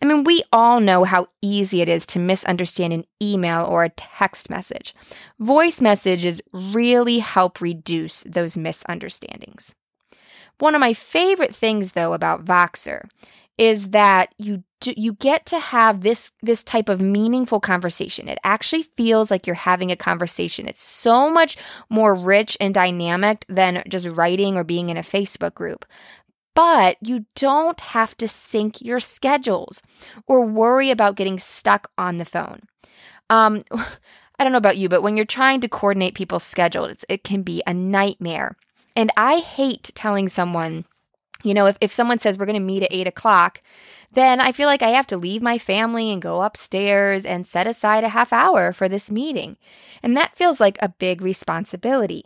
I 0.00 0.06
mean, 0.06 0.24
we 0.24 0.42
all 0.52 0.80
know 0.80 1.04
how 1.04 1.26
easy 1.42 1.82
it 1.82 1.88
is 1.88 2.06
to 2.06 2.18
misunderstand 2.18 2.92
an 2.92 3.04
email 3.22 3.64
or 3.64 3.84
a 3.84 3.90
text 3.90 4.48
message. 4.48 4.94
Voice 5.38 5.80
messages 5.80 6.40
really 6.52 7.18
help 7.18 7.60
reduce 7.60 8.22
those 8.22 8.56
misunderstandings. 8.56 9.74
One 10.58 10.74
of 10.74 10.80
my 10.80 10.94
favorite 10.94 11.54
things, 11.54 11.92
though, 11.92 12.14
about 12.14 12.44
Voxer 12.44 13.02
is 13.58 13.90
that 13.90 14.34
you 14.38 14.62
do, 14.80 14.92
you 14.96 15.14
get 15.14 15.46
to 15.46 15.58
have 15.58 16.02
this 16.02 16.32
this 16.42 16.62
type 16.62 16.88
of 16.88 17.00
meaningful 17.00 17.60
conversation. 17.60 18.28
It 18.28 18.38
actually 18.44 18.82
feels 18.82 19.30
like 19.30 19.46
you're 19.46 19.54
having 19.54 19.90
a 19.90 19.96
conversation. 19.96 20.68
It's 20.68 20.82
so 20.82 21.30
much 21.30 21.56
more 21.88 22.14
rich 22.14 22.56
and 22.60 22.74
dynamic 22.74 23.44
than 23.48 23.82
just 23.88 24.06
writing 24.06 24.56
or 24.56 24.64
being 24.64 24.90
in 24.90 24.96
a 24.96 25.02
Facebook 25.02 25.54
group. 25.54 25.86
But 26.54 26.96
you 27.00 27.26
don't 27.34 27.78
have 27.80 28.16
to 28.18 28.28
sync 28.28 28.80
your 28.80 29.00
schedules 29.00 29.82
or 30.26 30.46
worry 30.46 30.90
about 30.90 31.16
getting 31.16 31.38
stuck 31.38 31.90
on 31.98 32.16
the 32.16 32.24
phone. 32.24 32.60
Um, 33.28 33.62
I 34.38 34.44
don't 34.44 34.52
know 34.52 34.58
about 34.58 34.76
you, 34.76 34.88
but 34.88 35.02
when 35.02 35.16
you're 35.16 35.26
trying 35.26 35.62
to 35.62 35.68
coordinate 35.68 36.14
people's 36.14 36.44
schedules, 36.44 37.04
it 37.08 37.24
can 37.24 37.42
be 37.42 37.62
a 37.66 37.72
nightmare. 37.72 38.56
And 38.94 39.10
I 39.16 39.38
hate 39.38 39.90
telling 39.94 40.28
someone 40.28 40.84
you 41.46 41.54
know, 41.54 41.66
if, 41.66 41.78
if 41.80 41.92
someone 41.92 42.18
says 42.18 42.38
we're 42.38 42.46
going 42.46 42.54
to 42.54 42.60
meet 42.60 42.82
at 42.82 42.92
eight 42.92 43.06
o'clock, 43.06 43.62
then 44.12 44.40
I 44.40 44.52
feel 44.52 44.66
like 44.66 44.82
I 44.82 44.88
have 44.88 45.06
to 45.08 45.16
leave 45.16 45.42
my 45.42 45.58
family 45.58 46.10
and 46.10 46.22
go 46.22 46.42
upstairs 46.42 47.24
and 47.24 47.46
set 47.46 47.66
aside 47.66 48.04
a 48.04 48.08
half 48.08 48.32
hour 48.32 48.72
for 48.72 48.88
this 48.88 49.10
meeting. 49.10 49.56
And 50.02 50.16
that 50.16 50.36
feels 50.36 50.60
like 50.60 50.78
a 50.80 50.88
big 50.88 51.20
responsibility. 51.20 52.24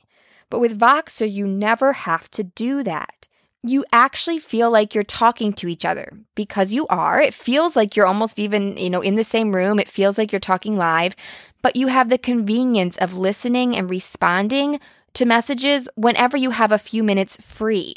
But 0.51 0.61
with 0.61 0.79
Voxer, 0.79 1.31
you 1.31 1.47
never 1.47 1.93
have 1.93 2.31
to 2.33 2.43
do 2.43 2.83
that. 2.83 3.29
You 3.63 3.85
actually 3.93 4.39
feel 4.39 4.71
like 4.71 4.95
you're 4.95 5.05
talking 5.05 5.53
to 5.55 5.69
each 5.69 5.85
other 5.85 6.19
because 6.35 6.73
you 6.73 6.87
are. 6.89 7.21
It 7.21 7.35
feels 7.35 7.77
like 7.77 7.95
you're 7.95 8.07
almost 8.07 8.39
even, 8.39 8.77
you 8.77 8.89
know, 8.89 9.03
in 9.03 9.17
the 9.17 9.25
same 9.25 9.55
room. 9.55 9.79
It 9.79 9.89
feels 9.89 10.17
like 10.17 10.33
you're 10.33 10.41
talking 10.41 10.77
live, 10.77 11.15
but 11.61 11.77
you 11.77 11.89
have 11.89 12.09
the 12.09 12.19
convenience 12.19 12.97
of 12.97 13.19
listening 13.19 13.77
and 13.77 13.91
responding 13.91 14.81
to 15.15 15.27
messages 15.27 15.89
whenever 15.95 16.37
you 16.37 16.51
have 16.51 16.73
a 16.73 16.79
few 16.79 17.03
minutes 17.03 17.37
free. 17.41 17.95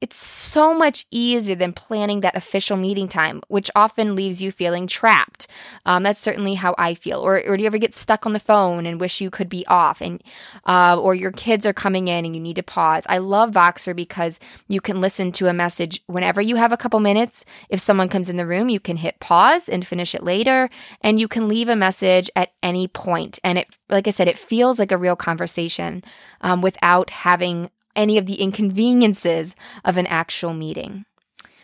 It's 0.00 0.16
so 0.16 0.74
much 0.74 1.06
easier 1.10 1.54
than 1.54 1.72
planning 1.72 2.20
that 2.20 2.36
official 2.36 2.76
meeting 2.76 3.08
time, 3.08 3.40
which 3.48 3.70
often 3.74 4.14
leaves 4.14 4.42
you 4.42 4.52
feeling 4.52 4.86
trapped. 4.86 5.46
Um, 5.86 6.02
that's 6.02 6.20
certainly 6.20 6.54
how 6.54 6.74
I 6.76 6.92
feel. 6.92 7.20
Or, 7.20 7.42
or 7.46 7.56
do 7.56 7.62
you 7.62 7.66
ever 7.66 7.78
get 7.78 7.94
stuck 7.94 8.26
on 8.26 8.34
the 8.34 8.38
phone 8.38 8.84
and 8.84 9.00
wish 9.00 9.22
you 9.22 9.30
could 9.30 9.48
be 9.48 9.66
off, 9.66 10.02
and 10.02 10.22
uh, 10.66 10.98
or 11.00 11.14
your 11.14 11.32
kids 11.32 11.64
are 11.64 11.72
coming 11.72 12.08
in 12.08 12.26
and 12.26 12.34
you 12.34 12.40
need 12.42 12.56
to 12.56 12.62
pause? 12.62 13.04
I 13.08 13.18
love 13.18 13.52
Voxer 13.52 13.96
because 13.96 14.38
you 14.68 14.80
can 14.80 15.00
listen 15.00 15.32
to 15.32 15.48
a 15.48 15.54
message 15.54 16.02
whenever 16.06 16.42
you 16.42 16.56
have 16.56 16.72
a 16.72 16.76
couple 16.76 17.00
minutes. 17.00 17.44
If 17.70 17.80
someone 17.80 18.10
comes 18.10 18.28
in 18.28 18.36
the 18.36 18.46
room, 18.46 18.68
you 18.68 18.80
can 18.80 18.96
hit 18.96 19.20
pause 19.20 19.68
and 19.68 19.86
finish 19.86 20.14
it 20.14 20.22
later, 20.22 20.68
and 21.00 21.18
you 21.18 21.28
can 21.28 21.48
leave 21.48 21.70
a 21.70 21.76
message 21.76 22.30
at 22.36 22.52
any 22.62 22.88
point. 22.88 23.38
And 23.42 23.58
it, 23.58 23.68
like 23.88 24.06
I 24.06 24.10
said, 24.10 24.28
it 24.28 24.36
feels 24.36 24.78
like 24.78 24.92
a 24.92 24.98
real 24.98 25.16
conversation 25.16 26.04
um, 26.42 26.60
without 26.60 27.10
having 27.10 27.70
any 27.96 28.18
of 28.18 28.26
the 28.26 28.40
inconveniences 28.40 29.54
of 29.84 29.96
an 29.96 30.06
actual 30.06 30.54
meeting. 30.54 31.04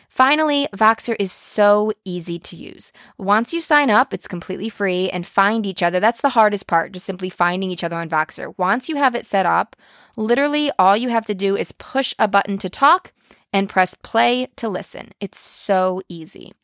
Finally, 0.08 0.66
Voxer 0.74 1.14
is 1.20 1.30
so 1.30 1.92
easy 2.04 2.36
to 2.36 2.56
use. 2.56 2.92
Once 3.16 3.54
you 3.54 3.60
sign 3.60 3.88
up, 3.88 4.12
it's 4.12 4.26
completely 4.26 4.68
free 4.68 5.08
and 5.08 5.24
find 5.24 5.64
each 5.64 5.84
other. 5.84 6.00
That's 6.00 6.20
the 6.20 6.30
hardest 6.30 6.66
part, 6.66 6.92
just 6.92 7.06
simply 7.06 7.30
finding 7.30 7.70
each 7.70 7.84
other 7.84 7.96
on 7.96 8.10
Voxer. 8.10 8.52
Once 8.58 8.88
you 8.88 8.96
have 8.96 9.14
it 9.14 9.24
set 9.24 9.46
up, 9.46 9.76
literally 10.16 10.72
all 10.80 10.96
you 10.96 11.10
have 11.10 11.24
to 11.26 11.34
do 11.34 11.56
is 11.56 11.70
push 11.72 12.12
a 12.18 12.26
button 12.26 12.58
to 12.58 12.68
talk 12.68 13.12
and 13.52 13.68
press 13.68 13.94
play 13.94 14.48
to 14.56 14.68
listen. 14.68 15.10
It's 15.20 15.38
so 15.38 16.02
easy. 16.08 16.54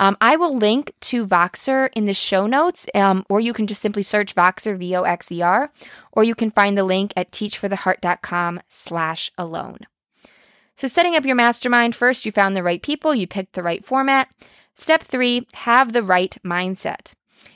Um, 0.00 0.16
I 0.20 0.36
will 0.36 0.56
link 0.56 0.92
to 1.02 1.26
Voxer 1.26 1.88
in 1.94 2.06
the 2.06 2.14
show 2.14 2.46
notes, 2.46 2.86
um, 2.94 3.24
or 3.28 3.40
you 3.40 3.52
can 3.52 3.66
just 3.66 3.80
simply 3.80 4.02
search 4.02 4.34
Voxer, 4.34 4.76
V-O-X-E-R, 4.76 5.70
or 6.12 6.24
you 6.24 6.34
can 6.34 6.50
find 6.50 6.76
the 6.76 6.84
link 6.84 7.12
at 7.16 7.30
teachfortheheart.com 7.30 8.60
slash 8.68 9.30
alone. 9.38 9.78
So 10.76 10.88
setting 10.88 11.14
up 11.14 11.24
your 11.24 11.36
mastermind, 11.36 11.94
first 11.94 12.24
you 12.24 12.32
found 12.32 12.56
the 12.56 12.62
right 12.62 12.82
people, 12.82 13.14
you 13.14 13.26
picked 13.26 13.52
the 13.52 13.62
right 13.62 13.84
format. 13.84 14.34
Step 14.74 15.02
three, 15.02 15.46
have 15.54 15.92
the 15.92 16.02
right 16.02 16.36
mindset. 16.44 17.12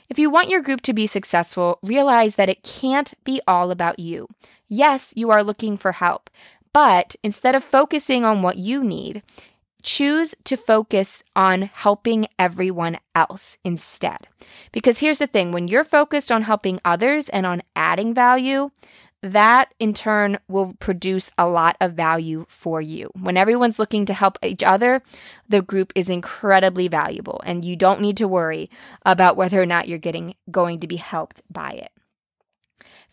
If 0.09 0.17
you 0.17 0.29
want 0.29 0.49
your 0.49 0.61
group 0.61 0.81
to 0.81 0.93
be 0.93 1.07
successful, 1.07 1.79
realize 1.83 2.35
that 2.35 2.49
it 2.49 2.63
can't 2.63 3.13
be 3.23 3.41
all 3.47 3.71
about 3.71 3.99
you. 3.99 4.29
Yes, 4.69 5.13
you 5.15 5.31
are 5.31 5.43
looking 5.43 5.77
for 5.77 5.93
help, 5.93 6.29
but 6.73 7.15
instead 7.23 7.55
of 7.55 7.63
focusing 7.63 8.23
on 8.23 8.41
what 8.41 8.57
you 8.57 8.83
need, 8.83 9.23
choose 9.87 10.35
to 10.43 10.57
focus 10.57 11.23
on 11.33 11.61
helping 11.61 12.27
everyone 12.37 12.97
else 13.15 13.57
instead. 13.63 14.27
Because 14.73 14.99
here's 14.99 15.19
the 15.19 15.27
thing 15.27 15.53
when 15.53 15.69
you're 15.69 15.85
focused 15.85 16.29
on 16.29 16.41
helping 16.41 16.81
others 16.83 17.29
and 17.29 17.45
on 17.45 17.63
adding 17.73 18.13
value, 18.13 18.69
that 19.23 19.73
in 19.79 19.93
turn 19.93 20.39
will 20.49 20.73
produce 20.79 21.31
a 21.37 21.47
lot 21.47 21.77
of 21.79 21.93
value 21.93 22.45
for 22.49 22.81
you. 22.81 23.09
When 23.17 23.37
everyone's 23.37 23.79
looking 23.79 24.05
to 24.07 24.13
help 24.13 24.37
each 24.43 24.61
other, 24.61 25.01
the 25.47 25.61
group 25.61 25.93
is 25.95 26.09
incredibly 26.09 26.89
valuable 26.89 27.41
and 27.45 27.63
you 27.63 27.77
don't 27.77 28.01
need 28.01 28.17
to 28.17 28.27
worry 28.27 28.69
about 29.05 29.37
whether 29.37 29.61
or 29.61 29.65
not 29.65 29.87
you're 29.87 29.97
getting 29.97 30.35
going 30.51 30.81
to 30.81 30.87
be 30.87 30.97
helped 30.97 31.41
by 31.49 31.69
it. 31.69 31.96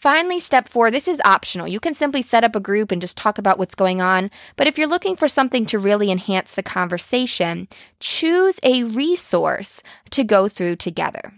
Finally, 0.04 0.38
step 0.38 0.68
four 0.68 0.90
this 0.90 1.08
is 1.08 1.18
optional. 1.24 1.66
You 1.66 1.80
can 1.80 1.94
simply 1.94 2.20
set 2.20 2.44
up 2.44 2.54
a 2.54 2.60
group 2.60 2.92
and 2.92 3.00
just 3.00 3.16
talk 3.16 3.38
about 3.38 3.58
what's 3.58 3.74
going 3.74 4.02
on. 4.02 4.30
But 4.54 4.66
if 4.66 4.76
you're 4.76 4.86
looking 4.86 5.16
for 5.16 5.28
something 5.28 5.64
to 5.64 5.78
really 5.78 6.10
enhance 6.10 6.54
the 6.54 6.62
conversation, 6.62 7.68
choose 8.00 8.60
a 8.62 8.84
resource 8.84 9.82
to 10.10 10.22
go 10.22 10.46
through 10.46 10.76
together. 10.76 11.32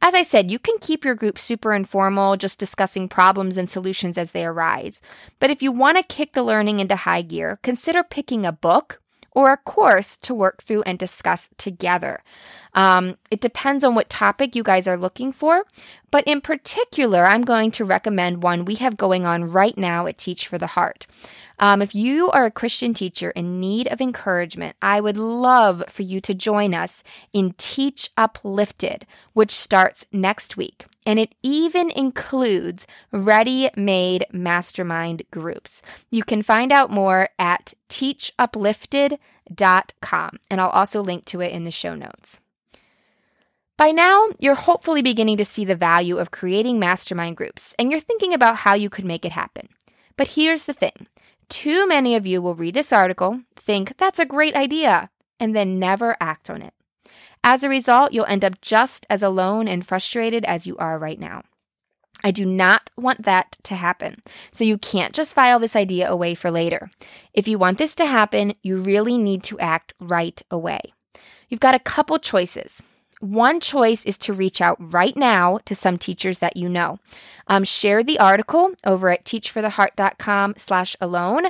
As 0.00 0.14
I 0.14 0.22
said, 0.22 0.50
you 0.50 0.58
can 0.58 0.78
keep 0.80 1.04
your 1.04 1.14
group 1.14 1.38
super 1.38 1.74
informal, 1.74 2.38
just 2.38 2.58
discussing 2.58 3.06
problems 3.06 3.58
and 3.58 3.68
solutions 3.68 4.16
as 4.16 4.32
they 4.32 4.46
arise. 4.46 5.02
But 5.38 5.50
if 5.50 5.60
you 5.60 5.70
want 5.70 5.98
to 5.98 6.02
kick 6.02 6.32
the 6.32 6.42
learning 6.42 6.80
into 6.80 6.96
high 6.96 7.20
gear, 7.20 7.58
consider 7.62 8.02
picking 8.02 8.46
a 8.46 8.50
book 8.50 9.02
or 9.36 9.52
a 9.52 9.56
course 9.58 10.16
to 10.16 10.34
work 10.34 10.62
through 10.62 10.82
and 10.82 10.98
discuss 10.98 11.50
together. 11.58 12.24
Um, 12.72 13.18
it 13.30 13.42
depends 13.42 13.84
on 13.84 13.94
what 13.94 14.08
topic 14.08 14.56
you 14.56 14.62
guys 14.62 14.88
are 14.88 14.96
looking 14.96 15.30
for, 15.30 15.64
but 16.10 16.24
in 16.26 16.40
particular, 16.40 17.26
I'm 17.26 17.42
going 17.42 17.70
to 17.72 17.84
recommend 17.84 18.42
one 18.42 18.64
we 18.64 18.76
have 18.76 18.96
going 18.96 19.26
on 19.26 19.44
right 19.44 19.76
now 19.76 20.06
at 20.06 20.16
Teach 20.16 20.48
for 20.48 20.56
the 20.56 20.68
Heart. 20.68 21.06
Um, 21.58 21.80
if 21.80 21.94
you 21.94 22.30
are 22.30 22.44
a 22.44 22.50
Christian 22.50 22.92
teacher 22.92 23.30
in 23.30 23.60
need 23.60 23.86
of 23.88 24.00
encouragement, 24.00 24.76
I 24.82 25.00
would 25.00 25.16
love 25.16 25.84
for 25.88 26.02
you 26.02 26.20
to 26.20 26.34
join 26.34 26.74
us 26.74 27.02
in 27.32 27.54
Teach 27.56 28.10
Uplifted, 28.16 29.06
which 29.32 29.50
starts 29.50 30.06
next 30.12 30.56
week. 30.56 30.86
And 31.06 31.18
it 31.18 31.34
even 31.42 31.90
includes 31.90 32.86
ready 33.12 33.70
made 33.76 34.26
mastermind 34.32 35.22
groups. 35.30 35.80
You 36.10 36.24
can 36.24 36.42
find 36.42 36.72
out 36.72 36.90
more 36.90 37.28
at 37.38 37.74
teachuplifted.com, 37.88 40.38
and 40.50 40.60
I'll 40.60 40.70
also 40.70 41.00
link 41.00 41.24
to 41.26 41.40
it 41.40 41.52
in 41.52 41.64
the 41.64 41.70
show 41.70 41.94
notes. 41.94 42.40
By 43.76 43.92
now, 43.92 44.28
you're 44.38 44.54
hopefully 44.54 45.02
beginning 45.02 45.36
to 45.36 45.44
see 45.44 45.64
the 45.64 45.76
value 45.76 46.18
of 46.18 46.30
creating 46.30 46.78
mastermind 46.78 47.36
groups, 47.36 47.74
and 47.78 47.90
you're 47.90 48.00
thinking 48.00 48.34
about 48.34 48.56
how 48.56 48.74
you 48.74 48.90
could 48.90 49.04
make 49.04 49.24
it 49.24 49.32
happen. 49.32 49.68
But 50.16 50.28
here's 50.28 50.64
the 50.64 50.72
thing 50.72 51.06
too 51.48 51.86
many 51.86 52.16
of 52.16 52.26
you 52.26 52.42
will 52.42 52.54
read 52.54 52.74
this 52.74 52.92
article, 52.92 53.40
think 53.54 53.96
that's 53.96 54.18
a 54.18 54.24
great 54.24 54.54
idea, 54.54 55.10
and 55.38 55.54
then 55.54 55.78
never 55.78 56.16
act 56.20 56.50
on 56.50 56.62
it. 56.62 56.74
As 57.44 57.62
a 57.62 57.68
result, 57.68 58.12
you'll 58.12 58.26
end 58.26 58.44
up 58.44 58.60
just 58.60 59.06
as 59.08 59.22
alone 59.22 59.68
and 59.68 59.86
frustrated 59.86 60.44
as 60.44 60.66
you 60.66 60.76
are 60.78 60.98
right 60.98 61.20
now. 61.20 61.42
I 62.24 62.30
do 62.30 62.44
not 62.44 62.90
want 62.96 63.24
that 63.24 63.56
to 63.64 63.74
happen. 63.74 64.22
So 64.50 64.64
you 64.64 64.78
can't 64.78 65.14
just 65.14 65.34
file 65.34 65.58
this 65.58 65.76
idea 65.76 66.10
away 66.10 66.34
for 66.34 66.50
later. 66.50 66.90
If 67.34 67.46
you 67.46 67.58
want 67.58 67.78
this 67.78 67.94
to 67.96 68.06
happen, 68.06 68.54
you 68.62 68.78
really 68.78 69.18
need 69.18 69.42
to 69.44 69.58
act 69.60 69.94
right 70.00 70.40
away. 70.50 70.80
You've 71.48 71.60
got 71.60 71.74
a 71.74 71.80
couple 71.80 72.18
choices. 72.18 72.82
One 73.20 73.60
choice 73.60 74.04
is 74.04 74.18
to 74.18 74.34
reach 74.34 74.60
out 74.60 74.76
right 74.78 75.16
now 75.16 75.58
to 75.64 75.74
some 75.74 75.96
teachers 75.96 76.38
that 76.40 76.56
you 76.56 76.68
know. 76.68 76.98
Um, 77.46 77.64
share 77.64 78.02
the 78.02 78.18
article 78.18 78.72
over 78.84 79.08
at 79.08 79.24
teachfortheheart.com 79.24 80.54
slash 80.58 80.96
alone 81.00 81.46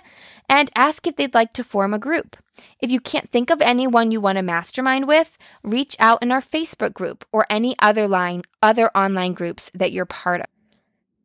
and 0.49 0.71
ask 0.77 1.07
if 1.07 1.17
they'd 1.17 1.35
like 1.35 1.53
to 1.55 1.65
form 1.65 1.93
a 1.93 1.99
group. 1.99 2.37
If 2.81 2.91
you 2.91 3.01
can't 3.01 3.31
think 3.31 3.51
of 3.51 3.61
anyone 3.61 4.13
you 4.13 4.21
want 4.21 4.37
to 4.37 4.43
mastermind 4.43 5.09
with, 5.09 5.37
reach 5.63 5.97
out 5.99 6.23
in 6.23 6.31
our 6.31 6.41
Facebook 6.41 6.95
group 6.95 7.25
or 7.33 7.47
any 7.51 7.75
other 7.81 8.07
line, 8.07 8.43
other 8.63 8.97
online 8.97 9.35
groups 9.35 9.71
that 9.75 9.93
you're 9.93 10.07
part 10.07 10.41
of. 10.41 10.47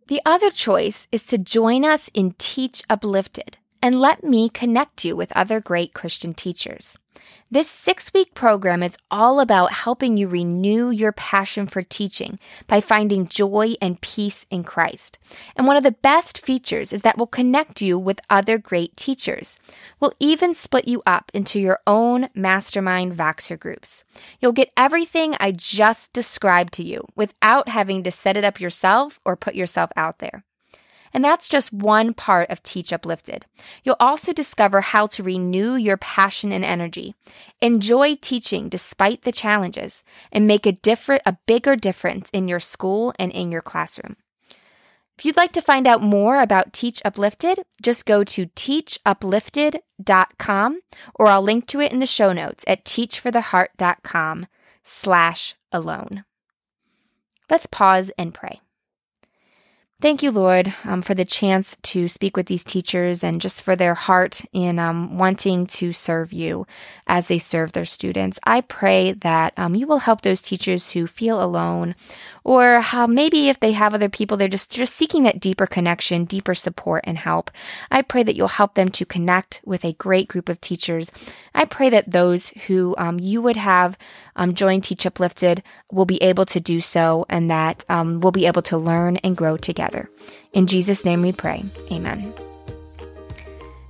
The 0.07 0.21
other 0.25 0.49
choice 0.49 1.07
is 1.11 1.23
to 1.23 1.37
join 1.37 1.85
us 1.85 2.09
in 2.13 2.35
Teach 2.37 2.83
Uplifted 2.89 3.57
and 3.81 3.99
let 3.99 4.23
me 4.23 4.49
connect 4.49 5.03
you 5.03 5.15
with 5.15 5.35
other 5.35 5.59
great 5.59 5.93
Christian 5.93 6.33
teachers. 6.33 6.97
This 7.49 7.69
six 7.69 8.13
week 8.13 8.33
program 8.33 8.81
is 8.81 8.97
all 9.09 9.41
about 9.41 9.73
helping 9.73 10.15
you 10.15 10.29
renew 10.29 10.89
your 10.89 11.11
passion 11.11 11.67
for 11.67 11.81
teaching 11.81 12.39
by 12.67 12.79
finding 12.79 13.27
joy 13.27 13.73
and 13.81 13.99
peace 13.99 14.45
in 14.49 14.63
Christ. 14.63 15.19
And 15.57 15.67
one 15.67 15.75
of 15.75 15.83
the 15.83 15.91
best 15.91 16.45
features 16.45 16.93
is 16.93 17.01
that 17.01 17.17
we'll 17.17 17.27
connect 17.27 17.81
you 17.81 17.99
with 17.99 18.21
other 18.29 18.57
great 18.57 18.95
teachers. 18.95 19.59
We'll 19.99 20.13
even 20.19 20.53
split 20.53 20.87
you 20.87 21.03
up 21.05 21.29
into 21.33 21.59
your 21.59 21.79
own 21.85 22.29
mastermind 22.33 23.17
Voxer 23.17 23.59
groups. 23.59 24.05
You'll 24.39 24.53
get 24.53 24.71
everything 24.77 25.35
I 25.39 25.51
just 25.51 26.13
described 26.13 26.73
to 26.75 26.83
you 26.83 27.05
without 27.15 27.67
having 27.67 28.03
to 28.03 28.11
set 28.11 28.37
it 28.37 28.45
up 28.45 28.61
yourself 28.61 29.19
or 29.25 29.35
put 29.35 29.55
yourself 29.55 29.91
out 29.97 30.19
there. 30.19 30.45
And 31.13 31.23
that's 31.23 31.47
just 31.49 31.73
one 31.73 32.13
part 32.13 32.49
of 32.49 32.63
Teach 32.63 32.93
Uplifted. 32.93 33.45
You'll 33.83 33.97
also 33.99 34.31
discover 34.33 34.81
how 34.81 35.07
to 35.07 35.23
renew 35.23 35.75
your 35.75 35.97
passion 35.97 36.51
and 36.51 36.63
energy, 36.63 37.15
enjoy 37.61 38.15
teaching 38.15 38.69
despite 38.69 39.23
the 39.23 39.31
challenges, 39.31 40.03
and 40.31 40.47
make 40.47 40.65
a 40.65 40.71
different, 40.71 41.21
a 41.25 41.37
bigger 41.45 41.75
difference 41.75 42.29
in 42.31 42.47
your 42.47 42.59
school 42.59 43.13
and 43.19 43.31
in 43.31 43.51
your 43.51 43.61
classroom. 43.61 44.15
If 45.17 45.25
you'd 45.25 45.37
like 45.37 45.51
to 45.51 45.61
find 45.61 45.85
out 45.85 46.01
more 46.01 46.41
about 46.41 46.73
Teach 46.73 46.99
Uplifted, 47.05 47.59
just 47.81 48.07
go 48.07 48.23
to 48.23 48.47
teachuplifted.com 48.47 50.79
or 51.13 51.27
I'll 51.27 51.43
link 51.43 51.67
to 51.67 51.79
it 51.79 51.91
in 51.91 51.99
the 51.99 52.07
show 52.07 52.33
notes 52.33 52.63
at 52.65 52.85
teachfortheheart.com 52.85 54.47
slash 54.83 55.53
alone. 55.71 56.23
Let's 57.51 57.67
pause 57.67 58.09
and 58.17 58.33
pray. 58.33 58.61
Thank 60.01 60.23
you, 60.23 60.31
Lord, 60.31 60.73
um, 60.83 61.03
for 61.03 61.13
the 61.13 61.25
chance 61.25 61.77
to 61.83 62.07
speak 62.07 62.35
with 62.35 62.47
these 62.47 62.63
teachers 62.63 63.23
and 63.23 63.39
just 63.39 63.61
for 63.61 63.75
their 63.75 63.93
heart 63.93 64.41
in 64.51 64.79
um, 64.79 65.19
wanting 65.19 65.67
to 65.67 65.93
serve 65.93 66.33
you 66.33 66.65
as 67.05 67.27
they 67.27 67.37
serve 67.37 67.73
their 67.73 67.85
students. 67.85 68.39
I 68.43 68.61
pray 68.61 69.11
that 69.11 69.53
um, 69.57 69.75
you 69.75 69.85
will 69.85 69.99
help 69.99 70.21
those 70.21 70.41
teachers 70.41 70.89
who 70.89 71.05
feel 71.05 71.39
alone 71.43 71.93
or 72.43 72.81
how 72.81 73.07
maybe 73.07 73.49
if 73.49 73.59
they 73.59 73.71
have 73.73 73.93
other 73.93 74.09
people, 74.09 74.37
they're 74.37 74.47
just, 74.47 74.71
just 74.71 74.95
seeking 74.95 75.23
that 75.23 75.39
deeper 75.39 75.67
connection, 75.67 76.25
deeper 76.25 76.55
support 76.55 77.03
and 77.05 77.17
help. 77.17 77.51
I 77.89 78.01
pray 78.01 78.23
that 78.23 78.35
you'll 78.35 78.47
help 78.47 78.75
them 78.75 78.89
to 78.89 79.05
connect 79.05 79.61
with 79.65 79.85
a 79.85 79.93
great 79.93 80.27
group 80.27 80.49
of 80.49 80.59
teachers. 80.61 81.11
I 81.53 81.65
pray 81.65 81.89
that 81.89 82.11
those 82.11 82.49
who 82.67 82.95
um, 82.97 83.19
you 83.19 83.41
would 83.41 83.57
have 83.57 83.97
um, 84.35 84.53
join 84.53 84.81
Teach 84.81 85.05
Uplifted 85.05 85.63
will 85.91 86.05
be 86.05 86.21
able 86.21 86.45
to 86.45 86.59
do 86.59 86.81
so 86.81 87.25
and 87.29 87.49
that 87.51 87.85
um, 87.89 88.19
we'll 88.21 88.31
be 88.31 88.47
able 88.47 88.61
to 88.63 88.77
learn 88.77 89.17
and 89.17 89.37
grow 89.37 89.57
together. 89.57 90.09
In 90.53 90.67
Jesus' 90.67 91.05
name 91.05 91.21
we 91.21 91.31
pray. 91.31 91.63
Amen. 91.91 92.33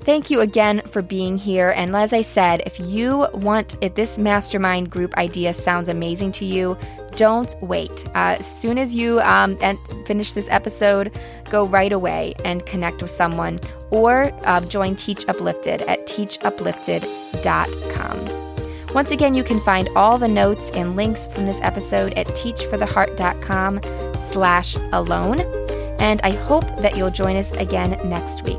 Thank 0.02 0.30
you 0.32 0.42
again 0.42 0.82
for 0.88 1.04
being 1.04 1.38
here. 1.38 1.70
And 1.76 1.96
as 1.96 2.12
I 2.12 2.24
said, 2.24 2.64
if 2.66 2.80
you 2.80 3.28
want, 3.34 3.78
if 3.82 3.94
this 3.94 4.18
mastermind 4.18 4.90
group 4.90 5.16
idea 5.18 5.54
sounds 5.54 5.90
amazing 5.90 6.32
to 6.34 6.46
you, 6.46 6.76
don't 7.16 7.56
wait. 7.62 8.08
Uh, 8.10 8.38
as 8.40 8.62
soon 8.62 8.80
as 8.80 8.96
you 8.96 9.20
um, 9.22 9.58
finish 10.06 10.34
this 10.34 10.50
episode, 10.50 11.20
go 11.50 11.68
right 11.68 11.92
away 11.92 12.34
and 12.46 12.66
connect 12.66 13.04
with 13.04 13.12
someone 13.12 13.60
or 13.92 14.32
uh, 14.46 14.62
join 14.62 14.96
Teach 14.96 15.28
Uplifted 15.28 15.82
at 15.82 16.08
teachuplifted.com. 16.08 18.42
Once 18.94 19.12
again, 19.12 19.36
you 19.36 19.44
can 19.44 19.60
find 19.60 19.90
all 19.96 20.18
the 20.18 20.28
notes 20.28 20.72
and 20.72 20.96
links 20.96 21.28
from 21.28 21.46
this 21.46 21.60
episode 21.62 22.14
at 22.14 22.26
teachfortheheart.com 22.28 23.80
slash 24.18 24.78
alone. 24.92 25.42
And 26.00 26.20
I 26.24 26.32
hope 26.32 26.66
that 26.82 26.98
you'll 26.98 27.12
join 27.12 27.36
us 27.36 27.52
again 27.52 27.92
next 28.10 28.44
week. 28.44 28.58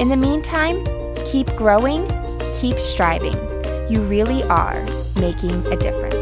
In 0.00 0.08
the 0.08 0.16
meantime, 0.16 0.84
keep 1.24 1.46
growing, 1.56 2.08
keep 2.60 2.78
striving. 2.78 3.34
You 3.88 4.02
really 4.02 4.42
are 4.44 4.84
making 5.20 5.66
a 5.68 5.76
difference. 5.76 6.13